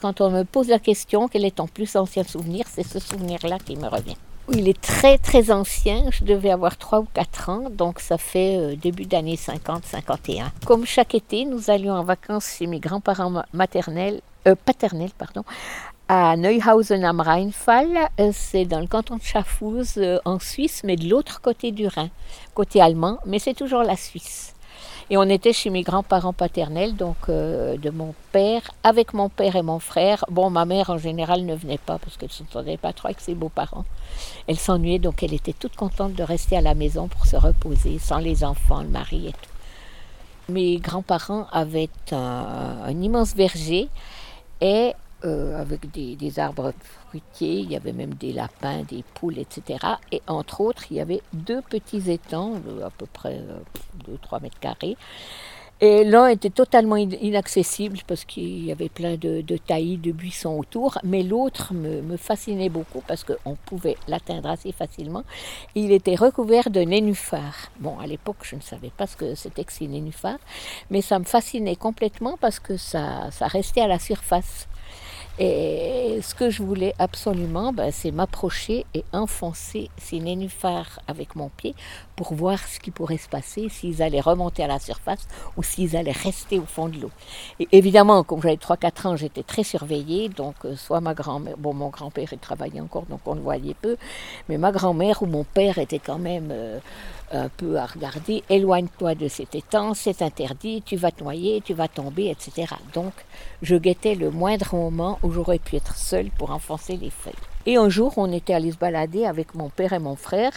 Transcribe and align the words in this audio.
Quand 0.00 0.20
on 0.20 0.30
me 0.30 0.44
pose 0.44 0.68
la 0.68 0.78
question 0.78 1.28
quel 1.28 1.44
est 1.44 1.56
ton 1.56 1.66
plus 1.66 1.94
ancien 1.96 2.24
souvenir, 2.24 2.64
c'est 2.68 2.86
ce 2.86 2.98
souvenir-là 2.98 3.58
qui 3.58 3.76
me 3.76 3.86
revient. 3.86 4.16
Il 4.52 4.68
est 4.68 4.80
très 4.80 5.18
très 5.18 5.52
ancien, 5.52 6.10
je 6.10 6.24
devais 6.24 6.50
avoir 6.50 6.76
3 6.76 7.00
ou 7.00 7.06
4 7.14 7.48
ans, 7.50 7.70
donc 7.70 8.00
ça 8.00 8.18
fait 8.18 8.56
euh, 8.56 8.74
début 8.74 9.04
d'année 9.04 9.36
50-51. 9.36 10.46
Comme 10.66 10.86
chaque 10.86 11.14
été, 11.14 11.44
nous 11.44 11.70
allions 11.70 11.92
en 11.92 12.02
vacances 12.02 12.56
chez 12.58 12.66
mes 12.66 12.80
grands-parents 12.80 13.44
maternels, 13.52 14.20
euh, 14.48 14.56
paternels 14.64 15.12
pardon, 15.16 15.44
à 16.08 16.36
Neuhausen 16.36 17.04
am 17.04 17.20
Rheinfall, 17.20 17.96
euh, 18.18 18.30
c'est 18.34 18.64
dans 18.64 18.80
le 18.80 18.88
canton 18.88 19.18
de 19.18 19.22
Schaffhouse 19.22 20.00
en 20.24 20.40
Suisse, 20.40 20.80
mais 20.82 20.96
de 20.96 21.08
l'autre 21.08 21.40
côté 21.40 21.70
du 21.70 21.86
Rhin, 21.86 22.08
côté 22.54 22.80
allemand, 22.80 23.18
mais 23.26 23.38
c'est 23.38 23.54
toujours 23.54 23.82
la 23.82 23.96
Suisse. 23.96 24.54
Et 25.12 25.16
on 25.16 25.24
était 25.24 25.52
chez 25.52 25.70
mes 25.70 25.82
grands-parents 25.82 26.32
paternels, 26.32 26.94
donc 26.94 27.16
euh, 27.28 27.76
de 27.76 27.90
mon 27.90 28.14
père, 28.30 28.62
avec 28.84 29.12
mon 29.12 29.28
père 29.28 29.56
et 29.56 29.62
mon 29.62 29.80
frère. 29.80 30.24
Bon, 30.30 30.50
ma 30.50 30.64
mère 30.64 30.90
en 30.90 30.98
général 30.98 31.44
ne 31.44 31.56
venait 31.56 31.78
pas 31.78 31.98
parce 31.98 32.16
qu'elle 32.16 32.28
ne 32.28 32.34
s'entendait 32.34 32.76
pas 32.76 32.92
trop 32.92 33.08
avec 33.08 33.20
ses 33.20 33.34
beaux-parents. 33.34 33.84
Elle 34.46 34.56
s'ennuyait, 34.56 35.00
donc 35.00 35.24
elle 35.24 35.34
était 35.34 35.52
toute 35.52 35.74
contente 35.74 36.14
de 36.14 36.22
rester 36.22 36.56
à 36.56 36.60
la 36.60 36.74
maison 36.74 37.08
pour 37.08 37.26
se 37.26 37.34
reposer, 37.34 37.98
sans 37.98 38.18
les 38.18 38.44
enfants, 38.44 38.82
le 38.82 38.88
mari 38.88 39.26
et 39.26 39.32
tout. 39.32 40.52
Mes 40.52 40.76
grands-parents 40.76 41.48
avaient 41.50 41.90
un 42.12 43.02
immense 43.02 43.34
verger 43.34 43.88
et 44.60 44.92
euh, 45.24 45.60
avec 45.60 45.90
des, 45.90 46.38
arbres 46.38 46.72
fruitiers, 47.08 47.60
il 47.60 47.70
y 47.70 47.76
avait 47.76 47.92
même 47.92 48.14
des 48.14 48.32
lapins, 48.32 48.82
des 48.82 49.04
poules, 49.14 49.38
etc. 49.38 49.78
Et 50.12 50.22
entre 50.26 50.60
autres, 50.60 50.84
il 50.90 50.96
y 50.96 51.00
avait 51.00 51.22
deux 51.32 51.60
petits 51.62 52.10
étangs, 52.10 52.54
à 52.84 52.90
peu 52.90 53.06
près 53.06 53.40
2-3 54.08 54.36
euh, 54.36 54.40
mètres 54.40 54.60
carrés. 54.60 54.96
Et 55.82 56.04
l'un 56.04 56.26
était 56.26 56.50
totalement 56.50 56.96
inaccessible 56.96 58.00
parce 58.06 58.26
qu'il 58.26 58.66
y 58.66 58.70
avait 58.70 58.90
plein 58.90 59.16
de, 59.16 59.42
taillis, 59.56 59.96
de 59.96 60.12
buissons 60.12 60.58
autour, 60.58 60.98
mais 61.04 61.22
l'autre 61.22 61.72
me, 61.72 62.18
fascinait 62.18 62.68
beaucoup 62.68 63.02
parce 63.06 63.24
qu'on 63.24 63.56
pouvait 63.56 63.96
l'atteindre 64.06 64.50
assez 64.50 64.72
facilement. 64.72 65.24
Il 65.74 65.90
était 65.90 66.16
recouvert 66.16 66.68
de 66.68 66.80
nénuphars. 66.80 67.70
Bon, 67.78 67.98
à 67.98 68.06
l'époque, 68.06 68.36
je 68.42 68.56
ne 68.56 68.60
savais 68.60 68.90
pas 68.94 69.06
ce 69.06 69.16
que 69.16 69.34
c'était 69.34 69.64
que 69.64 69.72
ces 69.72 69.88
nénuphars, 69.88 70.38
mais 70.90 71.00
ça 71.00 71.18
me 71.18 71.24
fascinait 71.24 71.76
complètement 71.76 72.36
parce 72.38 72.60
que 72.60 72.76
ça, 72.76 73.30
ça 73.30 73.46
restait 73.46 73.80
à 73.80 73.88
la 73.88 73.98
surface. 73.98 74.68
Et 75.42 76.20
ce 76.20 76.34
que 76.34 76.50
je 76.50 76.62
voulais 76.62 76.92
absolument, 76.98 77.72
ben, 77.72 77.90
c'est 77.90 78.10
m'approcher 78.10 78.84
et 78.92 79.04
enfoncer 79.14 79.88
ces 79.96 80.20
nénuphars 80.20 81.00
avec 81.08 81.34
mon 81.34 81.48
pied 81.48 81.74
pour 82.14 82.34
voir 82.34 82.58
ce 82.58 82.78
qui 82.78 82.90
pourrait 82.90 83.16
se 83.16 83.26
passer, 83.30 83.70
s'ils 83.70 84.02
allaient 84.02 84.20
remonter 84.20 84.62
à 84.62 84.66
la 84.66 84.78
surface 84.78 85.26
ou 85.56 85.62
s'ils 85.62 85.96
allaient 85.96 86.12
rester 86.12 86.58
au 86.58 86.66
fond 86.66 86.90
de 86.90 87.00
l'eau. 87.00 87.10
Et 87.58 87.68
évidemment, 87.72 88.22
comme 88.22 88.42
j'avais 88.42 88.56
3-4 88.56 89.06
ans, 89.06 89.16
j'étais 89.16 89.42
très 89.42 89.64
surveillée, 89.64 90.28
donc 90.28 90.56
euh, 90.66 90.76
soit 90.76 91.00
ma 91.00 91.14
grand-mère, 91.14 91.56
bon 91.56 91.72
mon 91.72 91.88
grand-père 91.88 92.28
il 92.32 92.38
travaillait 92.38 92.82
encore, 92.82 93.06
donc 93.06 93.20
on 93.24 93.34
le 93.34 93.40
voyait 93.40 93.72
peu, 93.80 93.96
mais 94.50 94.58
ma 94.58 94.72
grand-mère 94.72 95.22
ou 95.22 95.26
mon 95.26 95.44
père 95.44 95.78
était 95.78 96.00
quand 96.00 96.18
même 96.18 96.50
euh, 96.52 96.80
un 97.32 97.48
peu 97.48 97.78
à 97.78 97.86
regarder, 97.86 98.42
éloigne-toi 98.48 99.14
de 99.14 99.28
cet 99.28 99.54
étang, 99.54 99.94
c'est 99.94 100.22
interdit, 100.22 100.82
tu 100.84 100.96
vas 100.96 101.10
te 101.10 101.22
noyer, 101.22 101.60
tu 101.64 101.74
vas 101.74 101.88
tomber, 101.88 102.28
etc. 102.28 102.74
Donc 102.94 103.12
je 103.62 103.76
guettais 103.76 104.14
le 104.14 104.30
moindre 104.30 104.74
moment 104.74 105.18
où 105.22 105.30
j'aurais 105.30 105.58
pu 105.58 105.76
être 105.76 105.96
seule 105.96 106.30
pour 106.30 106.50
enfoncer 106.50 106.96
les 106.96 107.10
feuilles. 107.10 107.34
Et 107.66 107.76
un 107.76 107.90
jour, 107.90 108.14
on 108.16 108.32
était 108.32 108.54
allé 108.54 108.72
se 108.72 108.78
balader 108.78 109.26
avec 109.26 109.54
mon 109.54 109.68
père 109.68 109.92
et 109.92 109.98
mon 109.98 110.16
frère. 110.16 110.52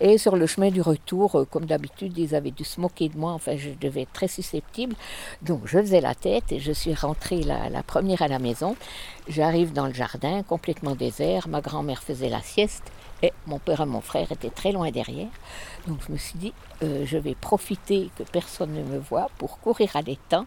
Et 0.00 0.18
sur 0.18 0.34
le 0.34 0.46
chemin 0.48 0.70
du 0.70 0.80
retour, 0.80 1.36
euh, 1.36 1.44
comme 1.44 1.66
d'habitude, 1.66 2.18
ils 2.18 2.34
avaient 2.34 2.50
dû 2.50 2.64
se 2.64 2.80
moquer 2.80 3.08
de 3.08 3.16
moi. 3.16 3.32
Enfin, 3.32 3.56
je 3.56 3.70
devais 3.80 4.02
être 4.02 4.12
très 4.12 4.26
susceptible. 4.26 4.96
Donc, 5.40 5.60
je 5.66 5.78
faisais 5.78 6.00
la 6.00 6.16
tête 6.16 6.50
et 6.50 6.58
je 6.58 6.72
suis 6.72 6.94
rentrée 6.94 7.42
la, 7.42 7.68
la 7.68 7.84
première 7.84 8.22
à 8.22 8.28
la 8.28 8.40
maison. 8.40 8.74
J'arrive 9.28 9.72
dans 9.72 9.86
le 9.86 9.94
jardin, 9.94 10.42
complètement 10.42 10.96
désert. 10.96 11.46
Ma 11.46 11.60
grand-mère 11.60 12.02
faisait 12.02 12.28
la 12.28 12.42
sieste. 12.42 12.82
Et 13.22 13.32
mon 13.46 13.58
père 13.58 13.80
et 13.80 13.86
mon 13.86 14.00
frère 14.00 14.30
étaient 14.30 14.50
très 14.50 14.72
loin 14.72 14.90
derrière. 14.90 15.28
Donc 15.86 15.98
je 16.06 16.12
me 16.12 16.18
suis 16.18 16.38
dit, 16.38 16.52
euh, 16.82 17.04
je 17.04 17.18
vais 17.18 17.34
profiter 17.34 18.10
que 18.16 18.22
personne 18.22 18.72
ne 18.72 18.82
me 18.82 18.98
voit 18.98 19.28
pour 19.38 19.58
courir 19.58 19.96
à 19.96 20.02
l'étang. 20.02 20.44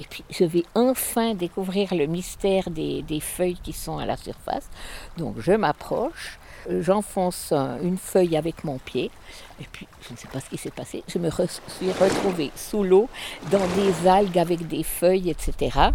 Et 0.00 0.04
puis 0.08 0.24
je 0.30 0.44
vais 0.44 0.64
enfin 0.74 1.34
découvrir 1.34 1.94
le 1.94 2.06
mystère 2.06 2.70
des, 2.70 3.04
feuilles 3.20 3.58
qui 3.62 3.72
sont 3.72 3.98
à 3.98 4.06
la 4.06 4.16
surface. 4.16 4.68
Donc 5.18 5.36
je 5.38 5.52
m'approche, 5.52 6.38
euh, 6.70 6.82
j'enfonce 6.82 7.52
une 7.52 7.98
feuille 7.98 8.36
avec 8.36 8.64
mon 8.64 8.78
pied. 8.78 9.10
Et 9.60 9.66
puis 9.70 9.86
je 10.00 10.12
ne 10.12 10.18
sais 10.18 10.28
pas 10.28 10.40
ce 10.40 10.48
qui 10.48 10.56
s'est 10.58 10.70
passé. 10.70 11.04
Je 11.08 11.18
me 11.18 11.30
suis 11.30 11.92
retrouvée 11.92 12.50
sous 12.56 12.82
l'eau, 12.82 13.08
dans 13.50 13.66
des 13.76 14.08
algues 14.08 14.38
avec 14.38 14.66
des 14.66 14.82
feuilles, 14.82 15.30
etc. 15.30 15.90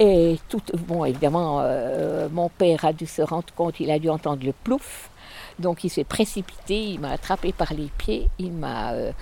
Et 0.00 0.38
tout, 0.48 0.60
bon, 0.88 1.04
évidemment, 1.04 1.60
euh, 1.60 2.28
mon 2.30 2.48
père 2.48 2.84
a 2.84 2.92
dû 2.92 3.06
se 3.06 3.22
rendre 3.22 3.52
compte, 3.54 3.78
il 3.78 3.90
a 3.90 3.98
dû 3.98 4.10
entendre 4.10 4.44
le 4.44 4.52
plouf. 4.52 5.10
Donc 5.58 5.84
il 5.84 5.90
s'est 5.90 6.04
précipité, 6.04 6.82
il 6.82 7.00
m'a 7.00 7.10
attrapé 7.10 7.52
par 7.52 7.72
les 7.74 7.90
pieds, 7.98 8.28
il 8.38 8.52
m'a, 8.52 8.92
euh, 8.92 9.12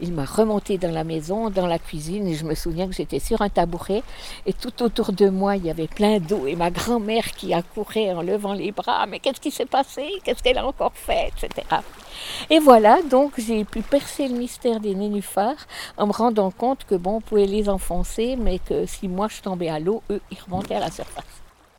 il 0.00 0.12
m'a 0.12 0.24
remonté 0.24 0.78
dans 0.78 0.90
la 0.90 1.04
maison, 1.04 1.50
dans 1.50 1.66
la 1.66 1.78
cuisine, 1.78 2.26
et 2.26 2.34
je 2.34 2.44
me 2.44 2.54
souviens 2.54 2.86
que 2.86 2.94
j'étais 2.94 3.18
sur 3.18 3.42
un 3.42 3.48
tabouret, 3.48 4.02
et 4.46 4.52
tout 4.52 4.82
autour 4.82 5.12
de 5.12 5.28
moi 5.28 5.56
il 5.56 5.66
y 5.66 5.70
avait 5.70 5.88
plein 5.88 6.18
d'eau, 6.18 6.46
et 6.46 6.56
ma 6.56 6.70
grand-mère 6.70 7.32
qui 7.32 7.52
accourait 7.52 8.12
en 8.12 8.22
levant 8.22 8.54
les 8.54 8.72
bras, 8.72 9.06
mais 9.06 9.18
qu'est-ce 9.18 9.40
qui 9.40 9.50
s'est 9.50 9.66
passé? 9.66 10.08
Qu'est-ce 10.24 10.42
qu'elle 10.42 10.58
a 10.58 10.66
encore 10.66 10.92
fait? 10.94 11.32
etc. 11.42 11.66
Et 12.50 12.58
voilà, 12.58 13.02
donc 13.02 13.32
j'ai 13.38 13.64
pu 13.64 13.82
percer 13.82 14.28
le 14.28 14.36
mystère 14.36 14.80
des 14.80 14.94
nénuphars 14.94 15.66
en 15.96 16.06
me 16.06 16.12
rendant 16.12 16.50
compte 16.50 16.84
que 16.84 16.94
bon, 16.94 17.16
on 17.16 17.20
pouvait 17.20 17.46
les 17.46 17.68
enfoncer, 17.68 18.36
mais 18.36 18.58
que 18.58 18.86
si 18.86 19.08
moi 19.08 19.28
je 19.28 19.40
tombais 19.40 19.68
à 19.68 19.78
l'eau, 19.78 20.02
eux, 20.10 20.20
ils 20.30 20.38
remontaient 20.40 20.74
à 20.74 20.80
la 20.80 20.90
surface. 20.90 21.41